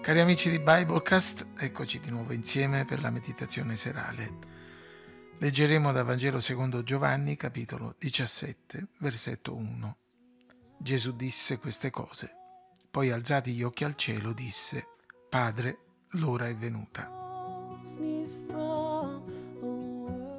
Cari 0.00 0.20
amici 0.20 0.48
di 0.48 0.58
Biblecast, 0.58 1.48
eccoci 1.58 2.00
di 2.00 2.08
nuovo 2.08 2.32
insieme 2.32 2.86
per 2.86 3.00
la 3.00 3.10
meditazione 3.10 3.76
serale. 3.76 4.38
Leggeremo 5.38 5.92
da 5.92 6.02
Vangelo 6.02 6.40
secondo 6.40 6.82
Giovanni, 6.82 7.36
capitolo 7.36 7.94
17, 7.98 8.86
versetto 9.00 9.54
1. 9.54 9.96
Gesù 10.78 11.14
disse 11.14 11.58
queste 11.58 11.90
cose. 11.90 12.34
Poi 12.90 13.10
alzati 13.10 13.52
gli 13.52 13.62
occhi 13.62 13.84
al 13.84 13.96
cielo 13.96 14.32
disse, 14.32 14.86
Padre, 15.28 15.78
l'ora 16.12 16.46
è 16.46 16.54
venuta. 16.54 17.10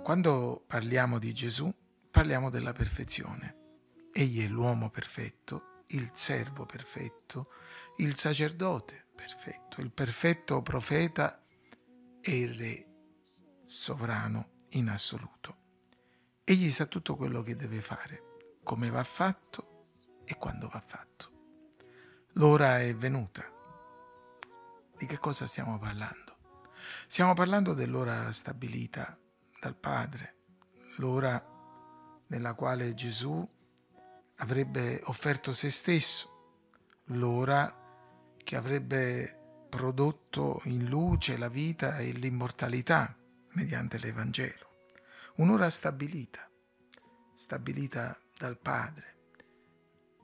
Quando 0.04 0.64
parliamo 0.66 1.20
di 1.20 1.32
Gesù, 1.34 1.72
parliamo 2.10 2.50
della 2.50 2.74
perfezione. 2.74 3.56
Egli 4.12 4.44
è 4.44 4.48
l'uomo 4.48 4.90
perfetto, 4.90 5.84
il 5.88 6.10
servo 6.14 6.66
perfetto, 6.66 7.52
il 7.98 8.16
sacerdote 8.16 9.08
perfetto, 9.20 9.82
il 9.82 9.92
perfetto 9.92 10.62
profeta 10.62 11.44
e 12.22 12.40
il 12.40 12.54
re 12.54 12.86
sovrano 13.66 14.52
in 14.70 14.88
assoluto. 14.88 15.58
Egli 16.46 16.72
sa 16.72 16.86
tutto 16.86 17.18
quello 17.18 17.42
che 17.42 17.58
deve 17.58 17.82
fare, 17.82 18.38
come 18.64 18.90
va 18.90 19.04
fatto 19.04 20.22
e 20.24 20.38
quando 20.38 20.70
va 20.70 20.80
fatto. 20.80 21.32
L'ora 22.34 22.80
è 22.80 22.96
venuta. 22.96 23.44
Di 24.98 25.06
che 25.06 25.18
cosa 25.18 25.46
stiamo 25.48 25.78
parlando? 25.78 26.38
Stiamo 27.06 27.34
parlando 27.34 27.74
dell'ora 27.74 28.32
stabilita 28.32 29.20
dal 29.60 29.76
Padre, 29.76 30.36
l'ora 30.98 31.46
nella 32.28 32.54
quale 32.54 32.94
Gesù 32.94 33.46
avrebbe 34.38 35.02
offerto 35.06 35.52
se 35.52 35.70
stesso, 35.70 36.62
l'ora 37.08 37.80
che 38.50 38.56
avrebbe 38.56 39.68
prodotto 39.70 40.62
in 40.64 40.86
luce 40.86 41.38
la 41.38 41.50
vita 41.50 42.00
e 42.00 42.10
l'immortalità 42.14 43.16
mediante 43.50 44.00
l'Evangelo. 44.00 44.88
Un'ora 45.36 45.70
stabilita, 45.70 46.50
stabilita 47.36 48.20
dal 48.36 48.58
Padre. 48.58 49.18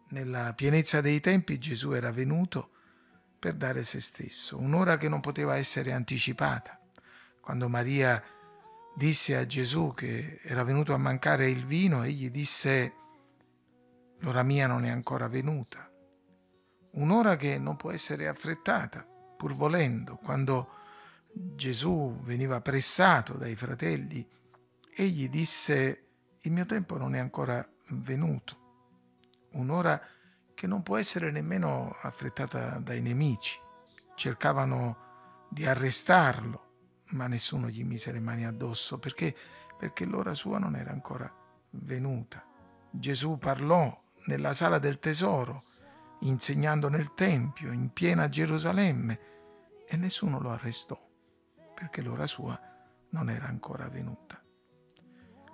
Nella 0.09 0.53
pienezza 0.55 1.01
dei 1.01 1.19
tempi 1.19 1.59
Gesù 1.59 1.91
era 1.91 2.11
venuto 2.11 2.71
per 3.37 3.53
dare 3.53 3.83
se 3.83 4.01
stesso, 4.01 4.57
un'ora 4.57 4.97
che 4.97 5.07
non 5.07 5.21
poteva 5.21 5.57
essere 5.57 5.91
anticipata. 5.91 6.81
Quando 7.39 7.69
Maria 7.69 8.23
disse 8.95 9.35
a 9.35 9.45
Gesù 9.45 9.93
che 9.93 10.39
era 10.41 10.63
venuto 10.63 10.95
a 10.95 10.97
mancare 10.97 11.47
il 11.47 11.63
vino, 11.63 12.01
egli 12.01 12.31
disse, 12.31 12.95
l'ora 14.21 14.41
mia 14.41 14.65
non 14.65 14.83
è 14.83 14.89
ancora 14.89 15.27
venuta 15.27 15.91
un'ora 16.95 17.35
che 17.35 17.57
non 17.57 17.75
può 17.75 17.91
essere 17.91 18.27
affrettata, 18.27 19.05
pur 19.38 19.53
volendo. 19.53 20.17
Quando 20.17 20.69
Gesù 21.31 22.17
veniva 22.21 22.61
pressato 22.61 23.33
dai 23.33 23.55
fratelli, 23.55 24.27
egli 24.95 25.29
disse, 25.29 26.07
il 26.41 26.52
mio 26.52 26.65
tempo 26.65 26.97
non 26.97 27.15
è 27.15 27.19
ancora 27.19 27.67
venuto. 27.89 28.63
Un'ora 29.52 30.02
che 30.53 30.67
non 30.67 30.83
può 30.83 30.97
essere 30.97 31.31
nemmeno 31.31 31.95
affrettata 32.02 32.79
dai 32.79 33.02
nemici. 33.02 33.59
Cercavano 34.15 35.47
di 35.49 35.65
arrestarlo, 35.65 36.63
ma 37.11 37.27
nessuno 37.27 37.67
gli 37.69 37.83
mise 37.83 38.11
le 38.11 38.19
mani 38.19 38.45
addosso 38.45 38.97
perché, 38.97 39.35
perché 39.77 40.05
l'ora 40.05 40.33
sua 40.33 40.57
non 40.59 40.75
era 40.75 40.91
ancora 40.91 41.31
venuta. 41.71 42.43
Gesù 42.89 43.37
parlò 43.37 44.02
nella 44.27 44.53
sala 44.53 44.80
del 44.80 44.99
tesoro 44.99 45.63
insegnando 46.21 46.89
nel 46.89 47.13
Tempio, 47.13 47.71
in 47.71 47.91
piena 47.91 48.30
Gerusalemme, 48.30 49.19
e 49.88 49.95
nessuno 49.97 50.39
lo 50.39 50.52
arrestò, 50.52 50.99
perché 51.73 52.02
l'ora 52.02 52.26
sua 52.26 52.59
non 53.09 53.30
era 53.30 53.48
ancora 53.48 53.87
venuta. 53.87 54.42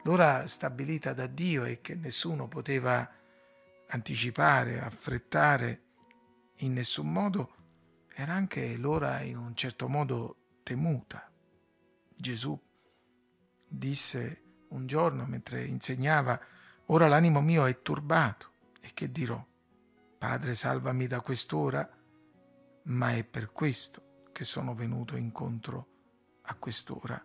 L'ora 0.03 0.47
stabilita 0.47 1.13
da 1.13 1.27
Dio 1.27 1.63
e 1.63 1.81
che 1.81 1.95
nessuno 1.95 2.47
poteva 2.47 3.07
anticipare, 3.89 4.81
affrettare 4.81 5.81
in 6.57 6.73
nessun 6.73 7.11
modo, 7.11 7.55
era 8.13 8.33
anche 8.33 8.77
l'ora 8.77 9.21
in 9.21 9.37
un 9.37 9.55
certo 9.55 9.87
modo 9.87 10.59
temuta. 10.63 11.29
Gesù 12.15 12.59
disse 13.67 14.43
un 14.69 14.87
giorno 14.87 15.25
mentre 15.25 15.65
insegnava, 15.65 16.39
ora 16.87 17.07
l'animo 17.07 17.41
mio 17.41 17.65
è 17.65 17.81
turbato 17.81 18.51
e 18.79 18.91
che 18.93 19.11
dirò? 19.11 19.43
Padre, 20.21 20.53
salvami 20.53 21.07
da 21.07 21.19
quest'ora, 21.19 21.89
ma 22.83 23.15
è 23.15 23.23
per 23.23 23.51
questo 23.51 24.27
che 24.31 24.43
sono 24.43 24.75
venuto 24.75 25.15
incontro 25.15 25.87
a 26.43 26.53
quest'ora. 26.53 27.19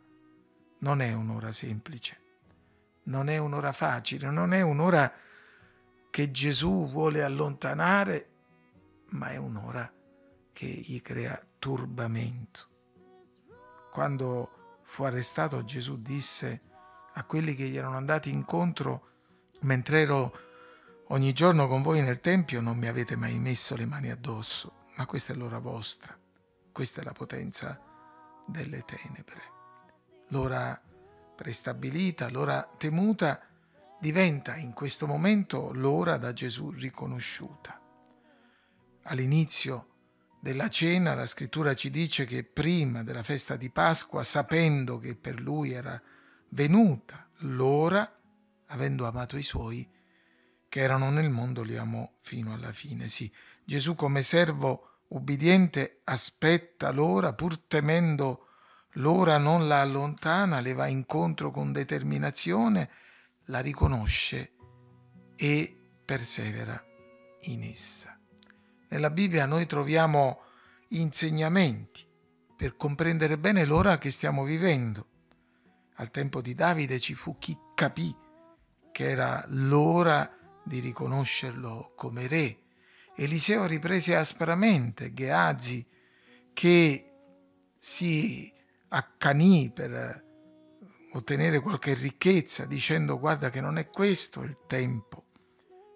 Non 0.78 1.02
è 1.02 1.12
un'ora 1.12 1.52
semplice, 1.52 2.20
non 3.02 3.28
è 3.28 3.36
un'ora 3.36 3.72
facile, 3.72 4.30
non 4.30 4.54
è 4.54 4.62
un'ora 4.62 5.12
che 6.08 6.30
Gesù 6.30 6.86
vuole 6.88 7.22
allontanare, 7.22 8.30
ma 9.08 9.28
è 9.28 9.36
un'ora 9.36 9.92
che 10.54 10.66
gli 10.66 11.02
crea 11.02 11.38
turbamento. 11.58 12.66
Quando 13.92 14.78
fu 14.84 15.02
arrestato 15.02 15.62
Gesù 15.64 16.00
disse 16.00 16.62
a 17.12 17.24
quelli 17.24 17.54
che 17.54 17.64
gli 17.64 17.76
erano 17.76 17.98
andati 17.98 18.30
incontro 18.30 19.08
mentre 19.60 20.00
ero 20.00 20.45
Ogni 21.10 21.32
giorno 21.32 21.68
con 21.68 21.82
voi 21.82 22.02
nel 22.02 22.20
Tempio 22.20 22.60
non 22.60 22.76
mi 22.78 22.88
avete 22.88 23.14
mai 23.14 23.38
messo 23.38 23.76
le 23.76 23.86
mani 23.86 24.10
addosso, 24.10 24.86
ma 24.96 25.06
questa 25.06 25.32
è 25.32 25.36
l'ora 25.36 25.58
vostra, 25.58 26.18
questa 26.72 27.00
è 27.00 27.04
la 27.04 27.12
potenza 27.12 27.80
delle 28.44 28.82
tenebre. 28.84 29.40
L'ora 30.30 30.82
prestabilita, 31.36 32.28
l'ora 32.28 32.68
temuta, 32.76 33.40
diventa 34.00 34.56
in 34.56 34.72
questo 34.72 35.06
momento 35.06 35.72
l'ora 35.72 36.16
da 36.16 36.32
Gesù 36.32 36.70
riconosciuta. 36.70 37.80
All'inizio 39.04 39.90
della 40.40 40.68
cena 40.68 41.14
la 41.14 41.26
scrittura 41.26 41.74
ci 41.74 41.88
dice 41.88 42.24
che 42.24 42.42
prima 42.42 43.04
della 43.04 43.22
festa 43.22 43.54
di 43.54 43.70
Pasqua, 43.70 44.24
sapendo 44.24 44.98
che 44.98 45.14
per 45.14 45.40
lui 45.40 45.70
era 45.70 46.02
venuta 46.48 47.28
l'ora, 47.40 48.12
avendo 48.66 49.06
amato 49.06 49.36
i 49.36 49.44
suoi, 49.44 49.88
che 50.68 50.80
erano 50.80 51.10
nel 51.10 51.30
mondo 51.30 51.62
li 51.62 51.76
amò 51.76 52.10
fino 52.18 52.52
alla 52.52 52.72
fine. 52.72 53.08
Sì, 53.08 53.30
Gesù 53.64 53.94
come 53.94 54.22
servo 54.22 54.90
ubbidiente 55.08 56.00
aspetta 56.04 56.90
l'ora, 56.90 57.32
pur 57.32 57.58
temendo 57.58 58.46
l'ora 58.92 59.38
non 59.38 59.68
la 59.68 59.80
allontana, 59.80 60.60
le 60.60 60.72
va 60.72 60.86
incontro 60.86 61.50
con 61.50 61.72
determinazione, 61.72 62.90
la 63.46 63.60
riconosce 63.60 64.52
e 65.36 65.76
persevera 66.04 66.82
in 67.42 67.62
essa. 67.62 68.18
Nella 68.88 69.10
Bibbia 69.10 69.46
noi 69.46 69.66
troviamo 69.66 70.40
insegnamenti 70.88 72.06
per 72.56 72.76
comprendere 72.76 73.36
bene 73.38 73.64
l'ora 73.64 73.98
che 73.98 74.10
stiamo 74.10 74.44
vivendo. 74.44 75.08
Al 75.96 76.10
tempo 76.10 76.40
di 76.40 76.54
Davide 76.54 76.98
ci 77.00 77.14
fu 77.14 77.36
chi 77.38 77.56
capì 77.74 78.14
che 78.92 79.10
era 79.10 79.44
l'ora 79.48 80.30
di 80.66 80.80
riconoscerlo 80.80 81.92
come 81.94 82.26
re. 82.26 82.58
Eliseo 83.14 83.66
riprese 83.66 84.16
aspramente 84.16 85.12
Geazi 85.12 85.86
che 86.52 87.12
si 87.78 88.52
accanì 88.88 89.70
per 89.72 90.24
ottenere 91.12 91.60
qualche 91.60 91.94
ricchezza 91.94 92.66
dicendo 92.66 93.18
guarda 93.18 93.48
che 93.48 93.60
non 93.60 93.78
è 93.78 93.88
questo 93.88 94.42
il 94.42 94.58
tempo 94.66 95.26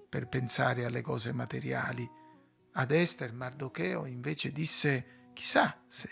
per 0.09 0.29
pensare 0.29 0.85
alle 0.85 1.03
cose 1.03 1.33
materiali. 1.33 2.09
Ad 2.75 2.93
Esther 2.93 3.33
Mardocheo 3.33 4.07
invece 4.07 4.53
disse 4.53 5.31
chissà 5.33 5.83
se 5.89 6.09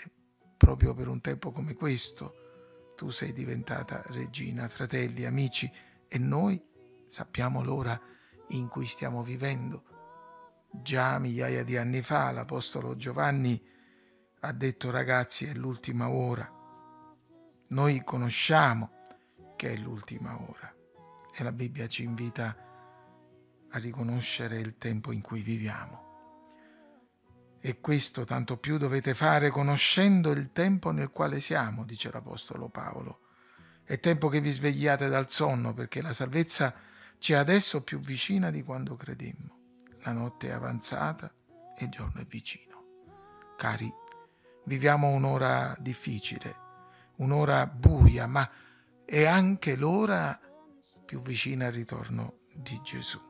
proprio 0.56 0.94
per 0.94 1.06
un 1.06 1.20
tempo 1.20 1.52
come 1.52 1.74
questo 1.74 2.92
tu 2.96 3.10
sei 3.10 3.32
diventata 3.32 4.02
regina, 4.06 4.68
fratelli, 4.68 5.24
amici 5.24 5.70
e 6.08 6.18
noi 6.18 6.60
sappiamo 7.06 7.62
l'ora 7.62 8.16
in 8.48 8.68
cui 8.68 8.86
stiamo 8.86 9.22
vivendo. 9.22 9.84
Già 10.70 11.18
migliaia 11.18 11.64
di 11.64 11.76
anni 11.76 12.02
fa 12.02 12.30
l'Apostolo 12.30 12.96
Giovanni 12.96 13.60
ha 14.40 14.52
detto 14.52 14.90
ragazzi 14.90 15.46
è 15.46 15.54
l'ultima 15.54 16.08
ora. 16.08 16.50
Noi 17.68 18.02
conosciamo 18.04 18.90
che 19.56 19.72
è 19.72 19.76
l'ultima 19.76 20.40
ora 20.40 20.72
e 21.34 21.42
la 21.42 21.52
Bibbia 21.52 21.88
ci 21.88 22.02
invita 22.02 22.56
a 23.70 23.78
riconoscere 23.78 24.58
il 24.58 24.78
tempo 24.78 25.12
in 25.12 25.20
cui 25.20 25.42
viviamo. 25.42 26.06
E 27.60 27.80
questo 27.80 28.24
tanto 28.24 28.56
più 28.56 28.78
dovete 28.78 29.14
fare 29.14 29.50
conoscendo 29.50 30.30
il 30.30 30.52
tempo 30.52 30.90
nel 30.90 31.10
quale 31.10 31.40
siamo, 31.40 31.84
dice 31.84 32.10
l'Apostolo 32.10 32.68
Paolo. 32.68 33.20
È 33.82 33.98
tempo 33.98 34.28
che 34.28 34.40
vi 34.40 34.50
svegliate 34.50 35.08
dal 35.08 35.28
sonno 35.28 35.74
perché 35.74 36.00
la 36.00 36.12
salvezza 36.12 36.72
è 36.72 36.87
ci 37.18 37.32
è 37.32 37.36
adesso 37.36 37.82
più 37.82 38.00
vicina 38.00 38.50
di 38.50 38.62
quando 38.62 38.96
credemmo. 38.96 39.56
La 40.02 40.12
notte 40.12 40.48
è 40.48 40.52
avanzata 40.52 41.32
e 41.76 41.84
il 41.84 41.90
giorno 41.90 42.20
è 42.20 42.24
vicino. 42.24 42.66
Cari, 43.56 43.92
viviamo 44.64 45.08
un'ora 45.08 45.76
difficile, 45.80 46.56
un'ora 47.16 47.66
buia, 47.66 48.26
ma 48.26 48.48
è 49.04 49.24
anche 49.24 49.74
l'ora 49.76 50.38
più 51.04 51.18
vicina 51.20 51.66
al 51.66 51.72
ritorno 51.72 52.40
di 52.54 52.80
Gesù. 52.82 53.20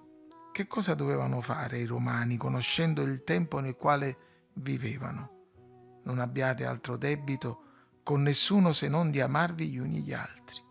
Che 0.53 0.67
cosa 0.67 0.95
dovevano 0.95 1.41
fare 1.41 1.79
i 1.79 1.87
romani 1.87 2.37
conoscendo 2.37 3.03
il 3.03 3.23
tempo 3.25 3.61
nel 3.61 3.77
quale 3.77 4.17
vivevano? 4.55 6.01
Non 6.05 6.19
abbiate 6.19 6.65
altro 6.65 6.97
debito 6.97 7.63
con 8.03 8.23
nessuno 8.23 8.73
se 8.73 8.89
non 8.89 9.11
di 9.11 9.21
amarvi 9.21 9.69
gli 9.69 9.79
uni 9.79 10.03
gli 10.03 10.13
altri, 10.13 10.63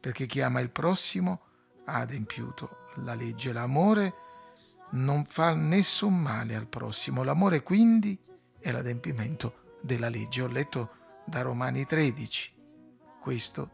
perché 0.00 0.26
chi 0.26 0.40
ama 0.40 0.60
il 0.60 0.70
prossimo 0.70 1.42
ha 1.88 2.00
adempiuto 2.00 2.84
la 2.96 3.14
legge. 3.14 3.52
L'amore 3.52 4.14
non 4.90 5.24
fa 5.24 5.54
nessun 5.54 6.14
male 6.14 6.54
al 6.54 6.66
prossimo, 6.66 7.22
l'amore 7.22 7.62
quindi 7.62 8.18
è 8.58 8.70
l'adempimento 8.70 9.76
della 9.80 10.08
legge. 10.08 10.42
Ho 10.42 10.46
letto 10.46 10.90
da 11.24 11.42
Romani 11.42 11.84
13. 11.84 12.52
Questo 13.20 13.70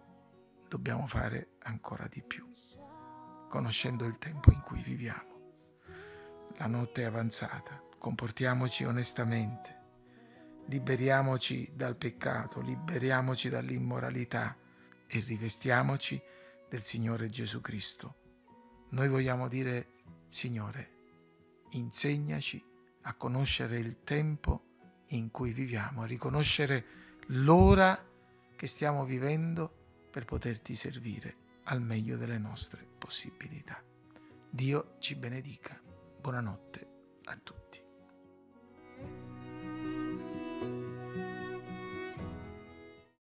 dobbiamo 0.68 1.06
fare 1.06 1.56
ancora 1.64 2.06
di 2.08 2.22
più, 2.22 2.50
conoscendo 3.48 4.04
il 4.04 4.18
tempo 4.18 4.50
in 4.52 4.60
cui 4.62 4.82
viviamo. 4.82 5.32
La 6.56 6.66
notte 6.66 7.02
è 7.02 7.04
avanzata, 7.04 7.82
comportiamoci 7.98 8.84
onestamente 8.84 9.82
liberiamoci 10.66 11.70
dal 11.74 11.96
peccato, 11.96 12.60
liberiamoci 12.60 13.48
dall'immoralità 13.48 14.56
e 15.06 15.20
rivestiamoci 15.20 16.20
del 16.68 16.82
Signore 16.82 17.28
Gesù 17.28 17.60
Cristo. 17.60 18.14
Noi 18.90 19.08
vogliamo 19.08 19.48
dire, 19.48 19.88
Signore, 20.28 20.90
insegnaci 21.70 22.62
a 23.02 23.14
conoscere 23.14 23.78
il 23.78 24.02
tempo 24.04 24.62
in 25.08 25.30
cui 25.30 25.52
viviamo, 25.52 26.02
a 26.02 26.06
riconoscere 26.06 26.84
l'ora 27.28 28.02
che 28.56 28.66
stiamo 28.66 29.04
vivendo 29.04 30.08
per 30.10 30.24
poterti 30.24 30.76
servire 30.76 31.36
al 31.64 31.82
meglio 31.82 32.16
delle 32.16 32.38
nostre 32.38 32.86
possibilità. 32.98 33.82
Dio 34.50 34.96
ci 34.98 35.14
benedica. 35.16 35.80
Buonanotte 36.20 36.92